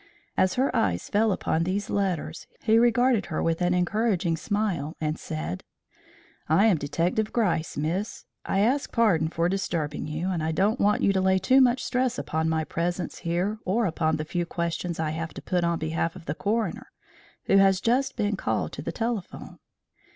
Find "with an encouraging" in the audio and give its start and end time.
3.43-4.35